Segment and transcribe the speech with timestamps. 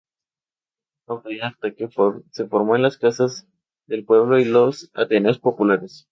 [1.07, 1.67] Autodidacta,
[2.31, 3.45] se formó en las Casas
[3.85, 5.99] del Pueblo y los ateneos populares.